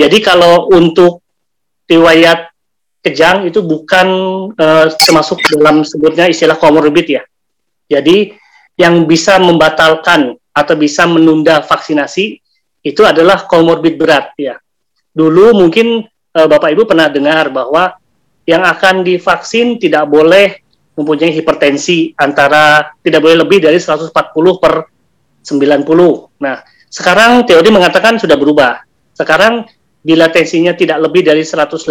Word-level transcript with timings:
Jadi 0.00 0.18
kalau 0.24 0.72
untuk 0.72 1.20
riwayat 1.84 2.48
kejang 3.04 3.44
itu 3.44 3.60
bukan 3.60 4.08
uh, 4.56 4.86
termasuk 4.96 5.36
dalam 5.52 5.84
sebutnya 5.84 6.28
istilah 6.28 6.56
komorbid 6.56 7.20
ya. 7.20 7.22
Jadi 7.90 8.32
yang 8.80 9.04
bisa 9.04 9.36
membatalkan 9.36 10.40
atau 10.56 10.74
bisa 10.76 11.04
menunda 11.04 11.60
vaksinasi 11.60 12.40
itu 12.80 13.02
adalah 13.04 13.44
komorbid 13.44 14.00
berat 14.00 14.32
ya. 14.40 14.56
Dulu 15.12 15.52
mungkin 15.52 16.08
uh, 16.32 16.48
Bapak 16.48 16.72
Ibu 16.72 16.88
pernah 16.88 17.12
dengar 17.12 17.52
bahwa 17.52 17.92
yang 18.48 18.64
akan 18.64 19.04
divaksin 19.04 19.76
tidak 19.76 20.08
boleh 20.08 20.64
mempunyai 20.96 21.32
hipertensi 21.32 22.12
antara 22.16 22.92
tidak 23.04 23.20
boleh 23.20 23.36
lebih 23.40 23.60
dari 23.64 23.76
140 23.76 24.12
per 24.60 24.74
90. 25.44 26.40
Nah, 26.40 26.56
sekarang 26.88 27.44
teori 27.48 27.68
mengatakan 27.72 28.20
sudah 28.20 28.36
berubah. 28.36 28.84
Sekarang 29.16 29.64
bila 30.00 30.32
tensinya 30.32 30.72
tidak 30.72 30.98
lebih 31.00 31.28
dari 31.28 31.44
180 31.44 31.84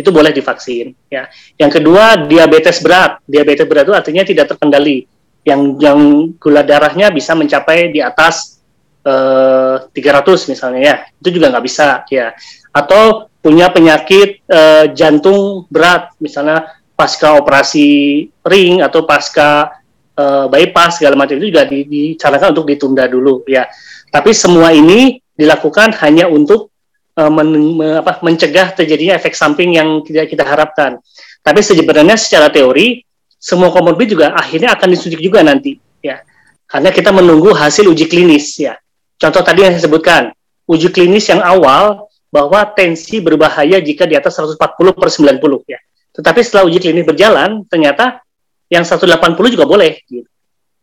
itu 0.00 0.10
boleh 0.10 0.32
divaksin 0.32 0.96
ya. 1.12 1.28
Yang 1.60 1.70
kedua 1.80 2.24
diabetes 2.24 2.80
berat. 2.80 3.20
Diabetes 3.28 3.68
berat 3.68 3.84
itu 3.86 3.94
artinya 3.94 4.22
tidak 4.24 4.46
terkendali. 4.56 5.04
Yang 5.44 5.60
yang 5.82 6.00
gula 6.40 6.62
darahnya 6.64 7.12
bisa 7.12 7.36
mencapai 7.36 7.92
di 7.92 8.00
atas 8.00 8.62
eh, 9.04 9.76
300 9.92 10.50
misalnya 10.50 10.80
ya. 10.80 10.96
Itu 11.20 11.28
juga 11.36 11.52
nggak 11.52 11.64
bisa 11.64 12.02
ya. 12.08 12.32
Atau 12.72 13.28
punya 13.44 13.68
penyakit 13.68 14.42
eh, 14.48 14.84
jantung 14.96 15.68
berat 15.68 16.16
misalnya 16.18 16.82
pasca 16.96 17.36
operasi 17.36 18.24
ring 18.46 18.80
atau 18.80 19.02
pasca 19.02 19.82
uh, 20.16 20.46
bypass 20.48 21.00
segala 21.00 21.16
macam 21.16 21.38
itu 21.40 21.52
juga 21.52 21.64
di, 21.64 21.84
disarankan 21.88 22.52
untuk 22.52 22.68
ditunda 22.68 23.08
dulu 23.08 23.44
ya. 23.48 23.66
Tapi 24.12 24.30
semua 24.36 24.76
ini 24.76 25.21
dilakukan 25.36 25.96
hanya 26.04 26.28
untuk 26.28 26.72
uh, 27.16 27.30
men, 27.32 27.48
me, 27.76 27.88
apa, 28.00 28.20
mencegah 28.20 28.72
terjadinya 28.76 29.16
efek 29.16 29.32
samping 29.36 29.76
yang 29.76 30.00
tidak 30.04 30.32
kita 30.32 30.44
harapkan. 30.44 31.00
Tapi 31.42 31.60
sebenarnya 31.60 32.14
secara 32.14 32.48
teori 32.48 33.02
semua 33.42 33.74
komorbid 33.74 34.14
juga 34.14 34.30
akhirnya 34.38 34.78
akan 34.78 34.88
disuntik 34.94 35.18
juga 35.18 35.42
nanti 35.42 35.76
ya. 35.98 36.22
Karena 36.70 36.88
kita 36.94 37.10
menunggu 37.10 37.52
hasil 37.52 37.90
uji 37.90 38.06
klinis 38.08 38.56
ya. 38.56 38.78
Contoh 39.18 39.42
tadi 39.44 39.66
yang 39.66 39.74
saya 39.76 39.86
sebutkan, 39.86 40.22
uji 40.64 40.88
klinis 40.88 41.28
yang 41.28 41.42
awal 41.44 42.08
bahwa 42.32 42.64
tensi 42.72 43.20
berbahaya 43.20 43.76
jika 43.82 44.08
di 44.08 44.16
atas 44.16 44.40
140 44.40 44.56
per 44.96 45.08
90 45.12 45.68
ya. 45.68 45.78
Tetapi 46.16 46.40
setelah 46.40 46.64
uji 46.68 46.78
klinis 46.80 47.04
berjalan, 47.04 47.64
ternyata 47.68 48.24
yang 48.72 48.88
180 48.88 49.36
juga 49.52 49.68
boleh. 49.68 50.00
Gitu. 50.08 50.28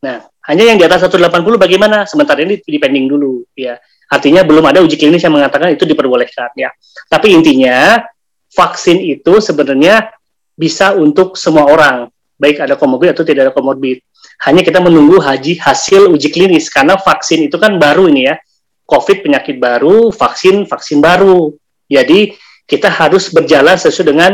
Nah, 0.00 0.24
hanya 0.44 0.64
yang 0.68 0.76
di 0.76 0.84
atas 0.84 1.08
180 1.08 1.56
bagaimana? 1.56 2.04
Sementara 2.04 2.44
ini 2.44 2.60
dipending 2.60 3.08
dulu, 3.08 3.48
ya. 3.56 3.80
Artinya 4.12 4.44
belum 4.44 4.68
ada 4.68 4.84
uji 4.84 5.00
klinis 5.00 5.24
yang 5.24 5.32
mengatakan 5.32 5.72
itu 5.72 5.88
diperbolehkan, 5.88 6.52
ya. 6.52 6.68
Tapi 7.08 7.32
intinya 7.32 8.04
vaksin 8.52 9.00
itu 9.00 9.40
sebenarnya 9.40 10.12
bisa 10.52 10.92
untuk 10.92 11.40
semua 11.40 11.64
orang, 11.72 12.12
baik 12.36 12.60
ada 12.60 12.76
komorbid 12.76 13.16
atau 13.16 13.24
tidak 13.24 13.50
ada 13.50 13.52
komorbid. 13.56 14.04
Hanya 14.44 14.60
kita 14.60 14.84
menunggu 14.84 15.16
haji 15.16 15.56
hasil 15.56 16.12
uji 16.12 16.28
klinis 16.28 16.68
karena 16.68 17.00
vaksin 17.00 17.48
itu 17.48 17.56
kan 17.56 17.80
baru 17.80 18.12
ini 18.12 18.28
ya. 18.28 18.36
COVID 18.84 19.24
penyakit 19.24 19.56
baru, 19.56 20.12
vaksin 20.12 20.68
vaksin 20.68 21.00
baru. 21.00 21.56
Jadi 21.88 22.36
kita 22.68 22.92
harus 22.92 23.32
berjalan 23.32 23.80
sesuai 23.80 24.06
dengan 24.12 24.32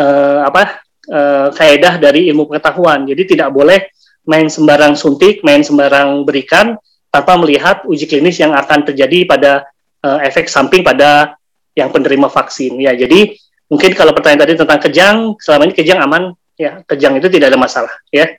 uh, 0.00 0.40
apa 0.48 0.80
uh, 1.12 1.48
kaedah 1.52 2.00
dari 2.00 2.32
ilmu 2.32 2.48
pengetahuan. 2.48 3.04
Jadi 3.04 3.36
tidak 3.36 3.52
boleh 3.52 3.92
main 4.28 4.46
sembarang 4.46 4.94
suntik, 4.94 5.42
main 5.42 5.66
sembarang 5.66 6.22
berikan 6.22 6.78
tanpa 7.10 7.34
melihat 7.36 7.82
uji 7.84 8.06
klinis 8.06 8.38
yang 8.38 8.54
akan 8.54 8.86
terjadi 8.86 9.26
pada 9.26 9.52
uh, 10.06 10.18
efek 10.22 10.46
samping 10.46 10.86
pada 10.86 11.34
yang 11.74 11.90
penerima 11.90 12.30
vaksin. 12.30 12.78
Ya, 12.78 12.94
jadi 12.94 13.34
mungkin 13.66 13.96
kalau 13.96 14.14
pertanyaan 14.14 14.42
tadi 14.46 14.54
tentang 14.54 14.80
kejang, 14.80 15.16
selama 15.40 15.68
ini 15.68 15.74
kejang 15.74 16.00
aman, 16.04 16.32
ya 16.54 16.84
kejang 16.86 17.18
itu 17.18 17.26
tidak 17.32 17.50
ada 17.52 17.58
masalah, 17.58 17.92
ya. 18.12 18.30